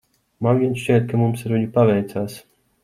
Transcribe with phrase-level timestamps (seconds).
[0.47, 2.43] Man gan šķiet, ka mums ar viņu paveicās.